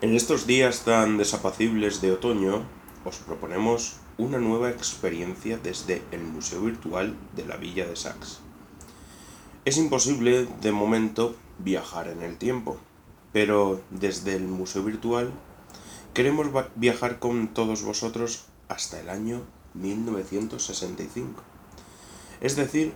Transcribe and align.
En 0.00 0.14
estos 0.14 0.46
días 0.46 0.84
tan 0.84 1.18
desapacibles 1.18 2.00
de 2.00 2.12
otoño, 2.12 2.62
os 3.04 3.16
proponemos 3.16 3.96
una 4.16 4.38
nueva 4.38 4.70
experiencia 4.70 5.58
desde 5.58 6.04
el 6.12 6.22
Museo 6.22 6.60
Virtual 6.60 7.16
de 7.34 7.44
la 7.44 7.56
Villa 7.56 7.84
de 7.84 7.96
Sax. 7.96 8.38
Es 9.64 9.76
imposible, 9.76 10.46
de 10.60 10.70
momento, 10.70 11.34
viajar 11.58 12.06
en 12.06 12.22
el 12.22 12.38
tiempo, 12.38 12.78
pero 13.32 13.82
desde 13.90 14.36
el 14.36 14.46
Museo 14.46 14.84
Virtual 14.84 15.32
queremos 16.14 16.46
viajar 16.76 17.18
con 17.18 17.48
todos 17.48 17.82
vosotros 17.82 18.44
hasta 18.68 19.00
el 19.00 19.10
año 19.10 19.42
1965, 19.74 21.42
es 22.40 22.54
decir, 22.54 22.94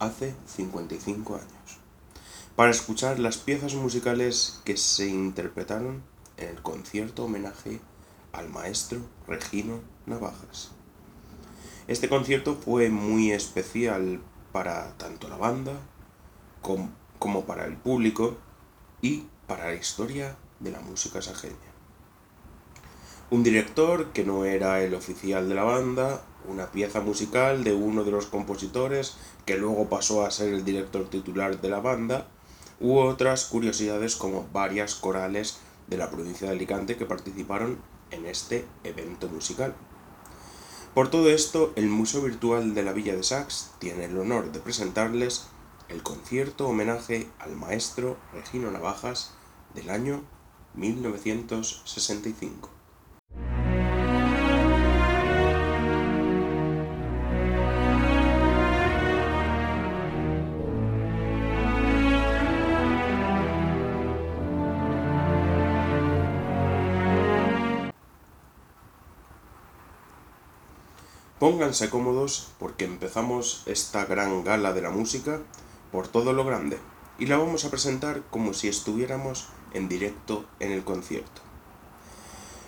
hace 0.00 0.34
55 0.46 1.36
años, 1.36 1.78
para 2.56 2.72
escuchar 2.72 3.20
las 3.20 3.36
piezas 3.36 3.74
musicales 3.76 4.60
que 4.64 4.76
se 4.76 5.06
interpretaron 5.06 6.10
en 6.42 6.48
el 6.50 6.62
concierto 6.62 7.24
homenaje 7.24 7.80
al 8.32 8.48
maestro 8.48 9.00
Regino 9.26 9.80
Navajas. 10.06 10.72
Este 11.88 12.08
concierto 12.08 12.54
fue 12.54 12.90
muy 12.90 13.32
especial 13.32 14.20
para 14.52 14.96
tanto 14.98 15.28
la 15.28 15.36
banda 15.36 15.72
como, 16.60 17.44
para 17.44 17.66
el 17.66 17.76
público 17.76 18.36
y 19.00 19.26
para 19.46 19.66
la 19.66 19.74
historia 19.74 20.36
de 20.60 20.70
la 20.70 20.80
música 20.80 21.20
sajeña. 21.22 21.56
Un 23.30 23.42
director 23.42 24.12
que 24.12 24.24
no 24.24 24.44
era 24.44 24.82
el 24.82 24.94
oficial 24.94 25.48
de 25.48 25.54
la 25.54 25.64
banda, 25.64 26.22
una 26.46 26.70
pieza 26.70 27.00
musical 27.00 27.64
de 27.64 27.72
uno 27.72 28.04
de 28.04 28.10
los 28.10 28.26
compositores 28.26 29.16
que 29.46 29.56
luego 29.56 29.88
pasó 29.88 30.24
a 30.24 30.30
ser 30.30 30.52
el 30.52 30.64
director 30.64 31.08
titular 31.08 31.60
de 31.60 31.70
la 31.70 31.80
banda, 31.80 32.28
u 32.80 32.98
otras 32.98 33.46
curiosidades 33.46 34.16
como 34.16 34.46
varias 34.52 34.94
corales 34.94 35.58
de 35.86 35.96
la 35.96 36.10
provincia 36.10 36.48
de 36.48 36.54
Alicante 36.54 36.96
que 36.96 37.06
participaron 37.06 37.78
en 38.10 38.26
este 38.26 38.66
evento 38.84 39.28
musical. 39.28 39.74
Por 40.94 41.10
todo 41.10 41.30
esto, 41.30 41.72
el 41.76 41.88
Museo 41.88 42.20
Virtual 42.22 42.74
de 42.74 42.82
la 42.82 42.92
Villa 42.92 43.16
de 43.16 43.22
Sax 43.22 43.72
tiene 43.78 44.04
el 44.04 44.18
honor 44.18 44.52
de 44.52 44.60
presentarles 44.60 45.46
el 45.88 46.02
concierto 46.02 46.68
homenaje 46.68 47.28
al 47.38 47.56
maestro 47.56 48.18
Regino 48.32 48.70
Navajas 48.70 49.32
del 49.74 49.88
año 49.90 50.22
1965. 50.74 52.81
Pónganse 71.42 71.90
cómodos 71.90 72.52
porque 72.60 72.84
empezamos 72.84 73.64
esta 73.66 74.04
gran 74.04 74.44
gala 74.44 74.72
de 74.72 74.80
la 74.80 74.90
música 74.90 75.40
por 75.90 76.06
todo 76.06 76.32
lo 76.32 76.44
grande 76.44 76.78
y 77.18 77.26
la 77.26 77.36
vamos 77.36 77.64
a 77.64 77.70
presentar 77.70 78.22
como 78.30 78.54
si 78.54 78.68
estuviéramos 78.68 79.48
en 79.74 79.88
directo 79.88 80.44
en 80.60 80.70
el 80.70 80.84
concierto. 80.84 81.42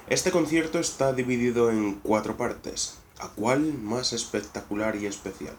Este 0.09 0.33
concierto 0.33 0.81
está 0.81 1.13
dividido 1.13 1.71
en 1.71 2.01
cuatro 2.03 2.37
partes, 2.37 2.99
a 3.21 3.29
cuál 3.29 3.75
más 3.75 4.13
espectacular 4.13 4.97
y 4.97 5.07
especial. 5.07 5.55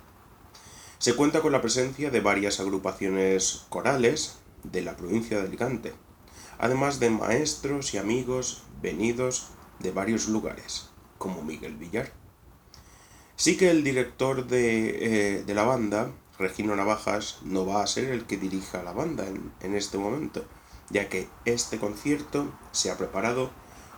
Se 0.98 1.16
cuenta 1.16 1.40
con 1.40 1.54
la 1.54 1.62
presencia 1.62 2.12
de 2.12 2.20
varias 2.20 2.60
agrupaciones 2.60 3.66
corales 3.70 4.40
de 4.64 4.82
la 4.82 4.98
provincia 4.98 5.38
de 5.38 5.48
Alicante, 5.48 5.94
además 6.60 7.00
de 7.00 7.12
maestros 7.12 7.94
y 7.94 7.98
amigos 7.98 8.64
venidos 8.82 9.52
de 9.80 9.92
varios 9.94 10.28
lugares, 10.28 10.90
como 11.18 11.44
Miguel 11.44 11.78
Villar. 11.78 12.25
Sí 13.38 13.58
que 13.58 13.70
el 13.70 13.84
director 13.84 14.48
de, 14.48 15.40
eh, 15.42 15.54
la 15.54 15.64
banda, 15.64 16.12
Regino 16.40 16.76
Navajas, 16.76 17.40
no 17.44 17.66
va 17.66 17.84
a 17.84 17.88
ser 17.88 18.06
el 18.06 18.26
que 18.26 18.38
dirija 18.38 18.82
la 18.82 18.94
banda 18.94 19.28
en, 19.28 19.52
en 19.62 19.76
este 19.76 19.98
momento, 19.98 20.46
ya 20.90 21.10
que 21.10 21.28
este 21.44 21.78
concierto 21.78 22.54
se 22.72 22.92
ha 22.92 22.98
preparado 22.98 23.52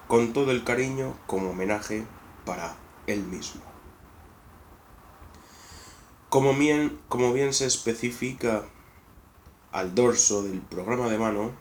con 0.07 0.33
todo 0.33 0.51
el 0.51 0.63
cariño 0.63 1.15
como 1.27 1.51
homenaje 1.51 2.03
para 2.45 2.77
él 3.05 3.21
mismo. 3.23 3.61
Como 6.29 6.55
bien, 6.55 6.99
como 7.07 7.31
bien 7.31 7.53
se 7.53 7.67
especifica 7.67 8.65
al 9.71 9.93
dorso 9.93 10.41
del 10.41 10.61
programa 10.61 11.09
de 11.09 11.19
mano, 11.19 11.51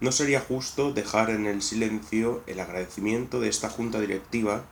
no 0.00 0.12
sería 0.12 0.40
justo 0.40 0.92
dejar 0.92 1.30
en 1.30 1.46
el 1.46 1.62
silencio 1.62 2.42
el 2.46 2.60
agradecimiento 2.60 3.40
de 3.40 3.48
esta 3.48 3.70
junta 3.70 3.98
directiva 3.98 4.64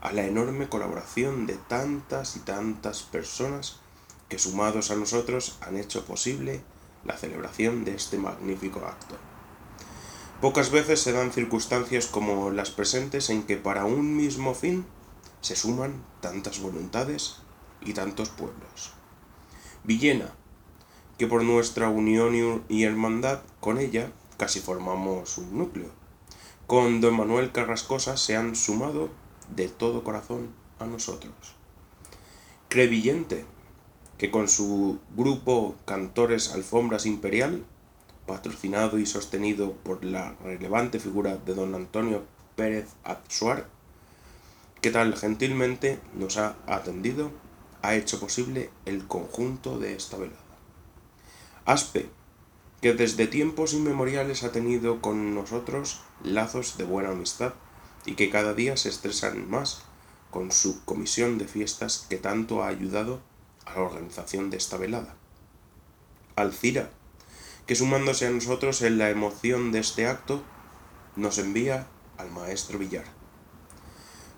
a 0.00 0.12
la 0.12 0.24
enorme 0.24 0.68
colaboración 0.68 1.46
de 1.46 1.54
tantas 1.54 2.36
y 2.36 2.40
tantas 2.40 3.02
personas 3.02 3.80
que 4.28 4.38
sumados 4.38 4.90
a 4.90 4.96
nosotros 4.96 5.58
han 5.60 5.76
hecho 5.76 6.04
posible 6.04 6.60
la 7.04 7.16
celebración 7.16 7.84
de 7.84 7.94
este 7.94 8.18
magnífico 8.18 8.80
acto. 8.86 9.16
Pocas 10.40 10.70
veces 10.70 11.00
se 11.00 11.12
dan 11.12 11.32
circunstancias 11.32 12.06
como 12.06 12.50
las 12.50 12.70
presentes 12.70 13.30
en 13.30 13.42
que 13.42 13.56
para 13.56 13.84
un 13.84 14.16
mismo 14.16 14.54
fin 14.54 14.86
se 15.40 15.56
suman 15.56 16.04
tantas 16.20 16.60
voluntades 16.60 17.36
y 17.80 17.92
tantos 17.92 18.28
pueblos. 18.28 18.92
Villena, 19.82 20.32
que 21.16 21.26
por 21.26 21.42
nuestra 21.42 21.88
unión 21.88 22.64
y 22.68 22.84
hermandad 22.84 23.40
con 23.60 23.78
ella 23.78 24.12
casi 24.36 24.60
formamos 24.60 25.38
un 25.38 25.58
núcleo. 25.58 25.90
Con 26.68 27.00
don 27.00 27.16
Manuel 27.16 27.50
Carrascosa 27.50 28.16
se 28.16 28.36
han 28.36 28.54
sumado 28.54 29.08
de 29.54 29.68
todo 29.68 30.04
corazón 30.04 30.50
a 30.78 30.86
nosotros. 30.86 31.32
Crevillente, 32.68 33.44
que 34.18 34.30
con 34.30 34.48
su 34.48 34.98
grupo 35.16 35.76
Cantores 35.84 36.52
Alfombras 36.52 37.06
Imperial, 37.06 37.64
patrocinado 38.26 38.98
y 38.98 39.06
sostenido 39.06 39.72
por 39.72 40.04
la 40.04 40.34
relevante 40.42 41.00
figura 41.00 41.36
de 41.36 41.54
don 41.54 41.74
Antonio 41.74 42.24
Pérez 42.56 42.88
Atsuar, 43.04 43.66
que 44.80 44.90
tan 44.90 45.12
gentilmente 45.14 45.98
nos 46.14 46.36
ha 46.36 46.56
atendido, 46.66 47.30
ha 47.82 47.94
hecho 47.94 48.20
posible 48.20 48.70
el 48.84 49.06
conjunto 49.06 49.78
de 49.78 49.94
esta 49.94 50.16
velada. 50.16 50.38
Aspe, 51.64 52.08
que 52.80 52.94
desde 52.94 53.26
tiempos 53.26 53.72
inmemoriales 53.72 54.44
ha 54.44 54.52
tenido 54.52 55.00
con 55.00 55.34
nosotros 55.34 56.00
lazos 56.22 56.76
de 56.76 56.84
buena 56.84 57.10
amistad 57.10 57.54
y 58.08 58.14
que 58.14 58.30
cada 58.30 58.54
día 58.54 58.78
se 58.78 58.88
estresan 58.88 59.50
más 59.50 59.82
con 60.30 60.50
su 60.50 60.82
comisión 60.86 61.36
de 61.36 61.46
fiestas 61.46 62.06
que 62.08 62.16
tanto 62.16 62.62
ha 62.62 62.68
ayudado 62.68 63.20
a 63.66 63.74
la 63.74 63.82
organización 63.82 64.48
de 64.48 64.56
esta 64.56 64.78
velada. 64.78 65.14
Alcira, 66.34 66.88
que 67.66 67.74
sumándose 67.74 68.26
a 68.26 68.30
nosotros 68.30 68.80
en 68.80 68.96
la 68.96 69.10
emoción 69.10 69.72
de 69.72 69.80
este 69.80 70.06
acto, 70.06 70.42
nos 71.16 71.36
envía 71.36 71.86
al 72.16 72.30
maestro 72.30 72.78
Villar. 72.78 73.04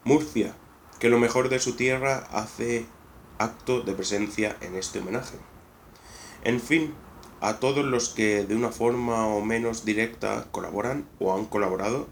Murcia, 0.02 0.56
que 0.98 1.08
lo 1.08 1.20
mejor 1.20 1.48
de 1.48 1.60
su 1.60 1.76
tierra 1.76 2.26
hace 2.32 2.86
acto 3.38 3.82
de 3.82 3.92
presencia 3.92 4.56
en 4.62 4.74
este 4.74 4.98
homenaje. 4.98 5.38
En 6.42 6.60
fin, 6.60 6.92
a 7.40 7.60
todos 7.60 7.84
los 7.84 8.08
que 8.08 8.44
de 8.44 8.56
una 8.56 8.70
forma 8.70 9.28
o 9.28 9.42
menos 9.42 9.84
directa 9.84 10.48
colaboran 10.50 11.08
o 11.20 11.36
han 11.36 11.44
colaborado 11.44 12.08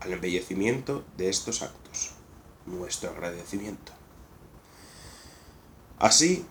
al 0.00 0.12
embellecimiento 0.12 1.04
de 1.16 1.28
estos 1.28 1.62
actos. 1.62 2.12
Nuestro 2.66 3.10
agradecimiento. 3.10 3.92
Así, 5.98 6.44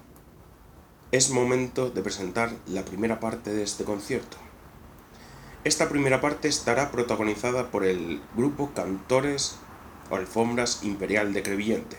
es 1.12 1.32
momento 1.32 1.90
de 1.90 2.04
presentar 2.04 2.52
la 2.68 2.86
primera 2.86 3.20
parte 3.20 3.52
de 3.52 3.64
este 3.64 3.84
concierto. 3.84 4.38
Esta 5.64 5.90
primera 5.90 6.22
parte 6.22 6.48
estará 6.48 6.92
protagonizada 6.92 7.72
por 7.72 7.84
el 7.84 8.22
grupo 8.36 8.72
Cantores 8.74 9.57
Alfombras 10.12 10.84
Imperial 10.84 11.34
de 11.34 11.44
Crevillente. 11.44 11.98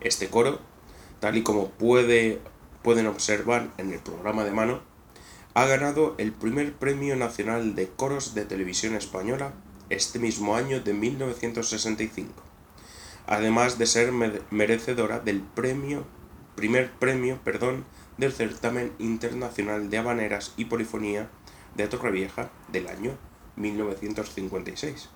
Este 0.00 0.28
coro, 0.28 0.60
tal 1.20 1.36
y 1.36 1.42
como 1.42 1.70
puede, 1.70 2.40
pueden 2.82 3.06
observar 3.06 3.70
en 3.78 3.92
el 3.92 4.00
programa 4.00 4.44
de 4.44 4.52
mano, 4.52 4.80
ha 5.54 5.66
ganado 5.66 6.14
el 6.18 6.32
primer 6.32 6.74
Premio 6.74 7.16
Nacional 7.16 7.74
de 7.74 7.88
Coros 7.88 8.34
de 8.34 8.44
Televisión 8.44 8.94
Española 8.94 9.52
este 9.90 10.18
mismo 10.18 10.56
año 10.56 10.80
de 10.80 10.94
1965, 10.94 12.32
además 13.26 13.78
de 13.78 13.86
ser 13.86 14.12
merecedora 14.50 15.20
del 15.20 15.40
premio, 15.40 16.04
primer 16.54 16.90
premio 16.92 17.38
perdón, 17.44 17.84
del 18.18 18.32
certamen 18.32 18.92
internacional 18.98 19.90
de 19.90 19.98
habaneras 19.98 20.52
y 20.56 20.66
polifonía 20.66 21.30
de 21.74 21.88
Torrevieja 21.88 22.50
del 22.68 22.88
año 22.88 23.16
1956. 23.56 25.08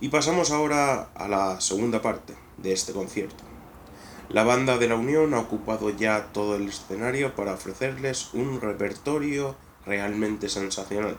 Y 0.00 0.08
pasamos 0.08 0.50
ahora 0.50 1.10
a 1.14 1.28
la 1.28 1.60
segunda 1.60 2.02
parte 2.02 2.34
de 2.58 2.72
este 2.72 2.92
concierto. 2.92 3.44
La 4.28 4.44
banda 4.44 4.78
de 4.78 4.88
la 4.88 4.96
Unión 4.96 5.34
ha 5.34 5.38
ocupado 5.38 5.90
ya 5.90 6.32
todo 6.32 6.56
el 6.56 6.68
escenario 6.68 7.34
para 7.34 7.54
ofrecerles 7.54 8.32
un 8.34 8.60
repertorio 8.60 9.56
realmente 9.84 10.48
sensacional 10.48 11.18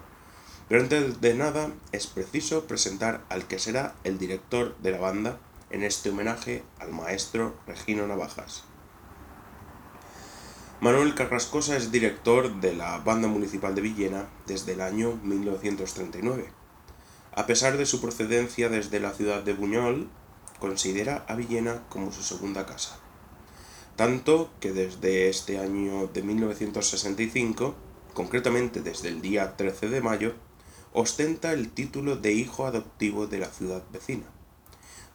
Pero 0.70 0.82
antes 0.82 1.22
de 1.22 1.34
nada 1.34 1.72
es 1.92 2.08
preciso 2.08 2.66
presentar 2.66 3.24
al 3.30 3.48
que 3.48 3.60
será 3.60 3.96
el 4.04 4.18
director 4.18 4.76
de 4.78 4.92
la 4.92 5.00
banda 5.00 5.38
en 5.70 5.84
este 5.84 6.10
homenaje 6.10 6.64
al 6.80 6.92
maestro 6.92 7.56
Regino 7.68 8.08
Navajas. 8.08 8.64
Manuel 10.80 11.16
Carrascosa 11.16 11.78
es 11.78 11.92
director 11.92 12.60
de 12.60 12.74
la 12.74 12.98
Banda 12.98 13.28
Municipal 13.28 13.74
de 13.74 13.82
Villena 13.82 14.28
desde 14.48 14.74
el 14.74 14.82
año 14.82 15.18
1939. 15.24 16.52
A 17.36 17.46
pesar 17.46 17.78
de 17.78 17.86
su 17.86 18.02
procedencia 18.02 18.70
desde 18.70 19.00
la 19.00 19.12
ciudad 19.12 19.44
de 19.44 19.54
Buñol, 19.54 20.10
considera 20.60 21.26
a 21.28 21.36
Villena 21.36 21.84
como 21.90 22.12
su 22.12 22.22
segunda 22.22 22.66
casa. 22.66 23.00
Tanto 23.96 24.52
que 24.60 24.74
desde 24.74 25.30
este 25.30 25.58
año 25.58 26.08
de 26.08 26.22
1965, 26.22 27.76
concretamente 28.14 28.82
desde 28.82 29.10
el 29.10 29.22
día 29.22 29.56
13 29.56 29.90
de 29.90 30.02
mayo, 30.02 30.34
ostenta 30.94 31.54
el 31.54 31.72
título 31.72 32.16
de 32.16 32.34
hijo 32.34 32.68
adoptivo 32.68 33.26
de 33.26 33.40
la 33.40 33.48
ciudad 33.48 33.84
vecina. 33.92 34.26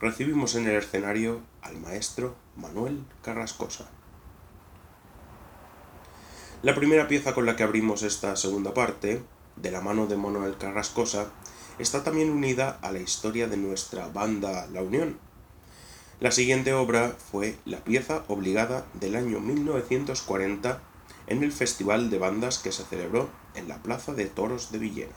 Recibimos 0.01 0.57
en 0.57 0.67
el 0.67 0.77
escenario 0.77 1.41
al 1.63 1.79
maestro 1.79 2.35
Manuel 2.57 3.05
Carrascosa. 3.23 3.89
La 6.63 6.75
primera 6.75 7.07
pieza 7.07 7.35
con 7.35 7.47
la 7.47 7.55
que 7.55 7.63
abrimos 7.63 8.03
esta 8.03 8.35
segunda 8.35 8.75
parte, 8.75 9.23
de 9.55 9.71
la 9.71 9.81
mano 9.81 10.09
de 10.09 10.17
Manuel 10.17 10.57
Carrascosa, 10.57 11.31
está 11.79 12.03
también 12.03 12.31
unida 12.31 12.79
a 12.83 12.91
la 12.91 12.99
historia 12.99 13.47
de 13.47 13.57
nuestra 13.57 14.09
banda 14.09 14.67
La 14.73 14.83
Unión. 14.83 15.19
La 16.19 16.33
siguiente 16.33 16.75
obra 16.75 17.15
fue 17.31 17.57
la 17.65 17.85
pieza 17.85 18.25
obligada 18.27 18.85
del 18.95 19.15
año 19.15 19.39
1940 19.39 20.83
en 21.29 21.45
el 21.45 21.53
Festival 21.53 22.11
de 22.11 22.19
Bandas 22.19 22.59
que 22.59 22.73
se 22.73 22.85
celebró 22.85 23.31
en 23.55 23.69
la 23.69 23.81
Plaza 23.81 24.15
de 24.15 24.27
Toros 24.27 24.73
de 24.73 24.79
Villena, 24.79 25.15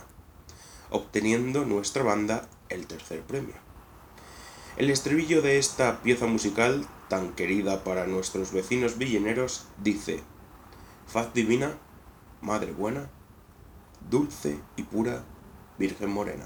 obteniendo 0.91 1.65
nuestra 1.65 2.03
banda 2.03 2.47
el 2.69 2.85
tercer 2.85 3.21
premio. 3.21 3.55
El 4.77 4.89
estribillo 4.89 5.41
de 5.41 5.57
esta 5.57 6.01
pieza 6.01 6.27
musical, 6.27 6.85
tan 7.09 7.33
querida 7.33 7.83
para 7.83 8.07
nuestros 8.07 8.51
vecinos 8.51 8.97
villeneros, 8.97 9.65
dice 9.81 10.21
Faz 11.07 11.33
divina, 11.33 11.77
Madre 12.41 12.71
buena, 12.71 13.09
dulce 14.09 14.59
y 14.75 14.83
pura 14.83 15.23
Virgen 15.77 16.11
morena. 16.11 16.45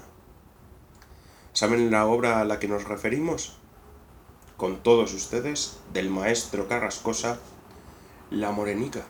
¿Saben 1.52 1.90
la 1.90 2.06
obra 2.06 2.40
a 2.40 2.44
la 2.44 2.58
que 2.58 2.68
nos 2.68 2.84
referimos? 2.84 3.58
Con 4.56 4.82
todos 4.82 5.14
ustedes, 5.14 5.78
del 5.92 6.10
maestro 6.10 6.68
Carrascosa, 6.68 7.38
La 8.30 8.50
Morenica. 8.50 9.06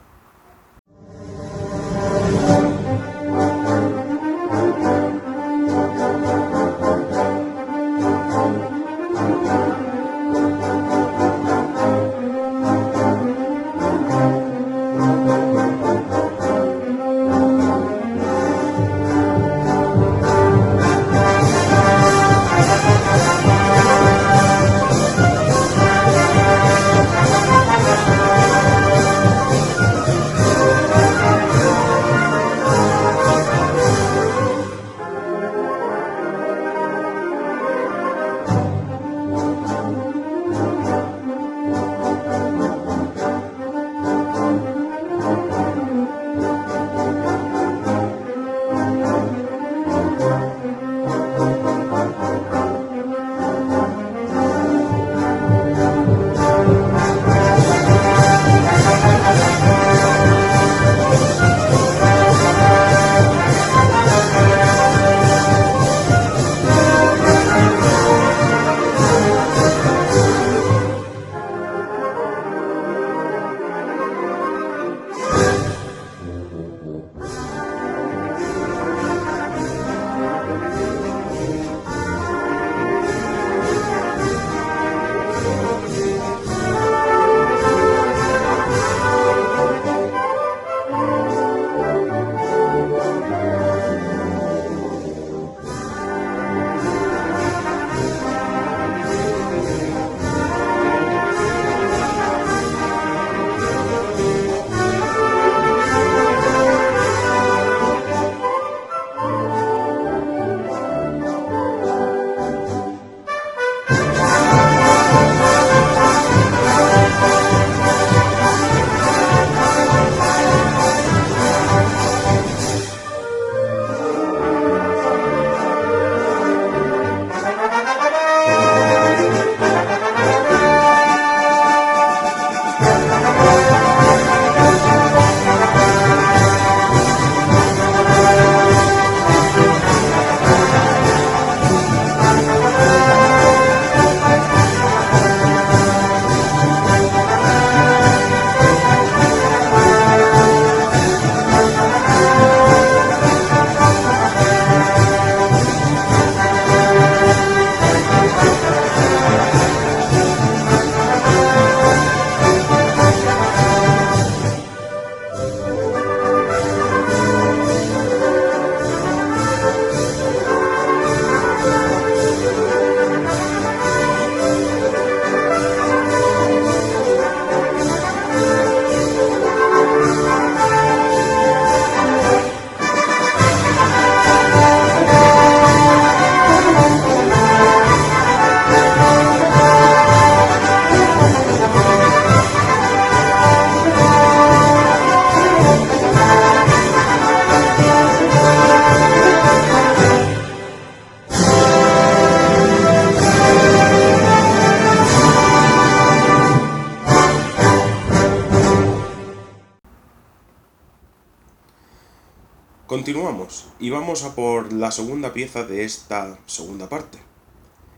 Y 213.78 213.90
vamos 213.90 214.24
a 214.24 214.34
por 214.34 214.72
la 214.72 214.90
segunda 214.90 215.32
pieza 215.32 215.64
de 215.64 215.84
esta 215.84 216.38
segunda 216.46 216.88
parte. 216.88 217.18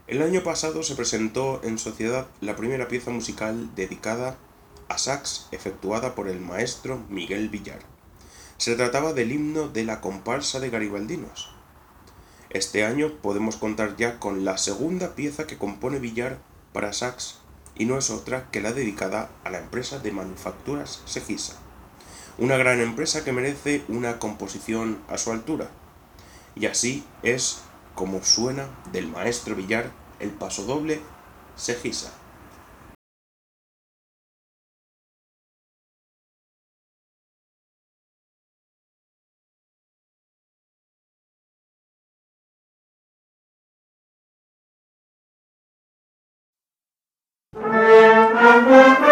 El 0.06 0.22
año 0.22 0.42
pasado 0.42 0.82
se 0.82 0.94
presentó 0.94 1.60
en 1.62 1.78
Sociedad 1.78 2.26
la 2.40 2.56
primera 2.56 2.88
pieza 2.88 3.10
musical 3.10 3.74
dedicada 3.74 4.38
a 4.88 4.98
sax 4.98 5.48
efectuada 5.52 6.14
por 6.14 6.28
el 6.28 6.40
maestro 6.40 7.02
Miguel 7.08 7.48
Villar. 7.48 7.80
Se 8.56 8.74
trataba 8.74 9.12
del 9.12 9.32
himno 9.32 9.68
de 9.68 9.84
la 9.84 10.00
comparsa 10.00 10.60
de 10.60 10.70
Garibaldinos. 10.70 11.50
Este 12.50 12.84
año 12.84 13.12
podemos 13.22 13.56
contar 13.56 13.96
ya 13.96 14.18
con 14.18 14.44
la 14.44 14.56
segunda 14.56 15.14
pieza 15.14 15.46
que 15.46 15.58
compone 15.58 15.98
Villar 15.98 16.38
para 16.72 16.92
sax 16.92 17.40
y 17.76 17.84
no 17.84 17.98
es 17.98 18.10
otra 18.10 18.50
que 18.50 18.60
la 18.60 18.72
dedicada 18.72 19.30
a 19.44 19.50
la 19.50 19.58
empresa 19.58 19.98
de 19.98 20.12
manufacturas 20.12 21.02
Segisa. 21.04 21.58
Una 22.38 22.56
gran 22.56 22.80
empresa 22.80 23.24
que 23.24 23.32
merece 23.32 23.82
una 23.88 24.20
composición 24.20 25.02
a 25.08 25.18
su 25.18 25.32
altura. 25.32 25.70
Y 26.54 26.66
así 26.66 27.04
es 27.24 27.62
como 27.96 28.22
suena 28.22 28.68
del 28.92 29.08
maestro 29.08 29.56
Villar 29.56 29.90
el 30.20 30.30
paso 30.30 30.62
doble 30.62 31.00
Segisa. 31.56 32.12